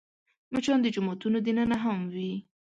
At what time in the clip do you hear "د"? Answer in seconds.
0.81-0.87